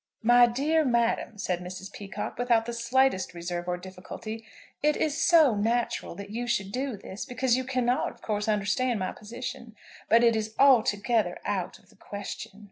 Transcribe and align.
"My 0.23 0.47
dear 0.47 0.83
madam," 0.83 1.37
said 1.37 1.59
Mrs. 1.59 1.91
Peacocke, 1.93 2.39
without 2.39 2.65
the 2.65 2.73
slightest 2.73 3.35
reserve 3.35 3.67
or 3.67 3.77
difficulty, 3.77 4.43
"it 4.81 4.97
is 4.97 5.15
so 5.15 5.53
natural 5.53 6.15
that 6.15 6.31
you 6.31 6.47
should 6.47 6.71
do 6.71 6.97
this, 6.97 7.23
because 7.23 7.55
you 7.55 7.63
cannot 7.63 8.09
of 8.09 8.19
course 8.19 8.47
understand 8.47 8.97
my 8.97 9.11
position; 9.11 9.75
but 10.09 10.23
it 10.23 10.35
is 10.35 10.55
altogether 10.57 11.37
out 11.45 11.77
of 11.77 11.91
the 11.91 11.95
question." 11.95 12.59